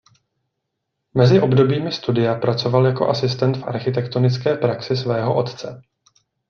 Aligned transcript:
Mezi 1.13 1.39
obdobími 1.41 1.91
studia 1.91 2.35
pracoval 2.35 2.85
jako 2.85 3.09
asistent 3.09 3.57
v 3.57 3.63
architektonické 3.63 4.55
praxi 4.55 4.95
svého 4.97 5.35
otce. 5.35 5.81